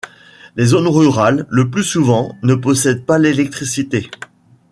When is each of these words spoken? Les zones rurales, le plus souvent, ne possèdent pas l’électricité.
Les 0.55 0.65
zones 0.65 0.87
rurales, 0.87 1.45
le 1.51 1.69
plus 1.69 1.83
souvent, 1.83 2.35
ne 2.41 2.55
possèdent 2.55 3.05
pas 3.05 3.19
l’électricité. 3.19 4.09